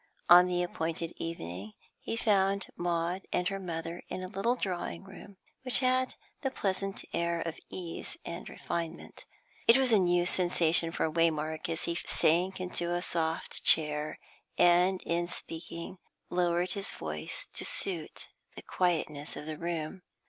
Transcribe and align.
On 0.29 0.47
the 0.47 0.63
appointed 0.63 1.13
evening, 1.17 1.73
he 1.99 2.15
found 2.15 2.71
Maud 2.75 3.27
and 3.31 3.47
her 3.49 3.59
mother 3.59 4.01
in 4.09 4.23
a 4.23 4.27
little 4.27 4.55
drawing 4.55 5.03
room, 5.03 5.37
which 5.61 5.77
had 5.77 6.15
a 6.41 6.49
pleasant 6.49 7.05
air 7.13 7.39
of 7.39 7.59
ease 7.69 8.17
and 8.25 8.49
refinement. 8.49 9.27
It 9.67 9.77
was 9.77 9.91
a 9.91 9.99
new 9.99 10.25
sensation 10.25 10.91
for 10.91 11.07
Waymark 11.07 11.69
as 11.69 11.83
he 11.83 11.93
sank 11.93 12.59
into 12.59 12.91
a 12.91 13.03
soft 13.03 13.63
chair, 13.63 14.17
and, 14.57 15.03
in 15.03 15.27
speaking, 15.27 15.99
lowered 16.31 16.71
his 16.71 16.89
voice, 16.89 17.47
to 17.53 17.63
suit 17.63 18.29
the 18.55 18.63
quietness 18.63 19.37
of 19.37 19.45
the 19.45 19.55
room. 19.59 20.01